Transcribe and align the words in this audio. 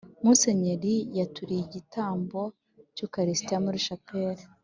musenyeri 0.23 0.93
yaturiye 1.17 1.61
igitambo 1.65 2.41
cy’ukaristiya 2.95 3.57
muri 3.65 3.77
chapelle 3.85 4.43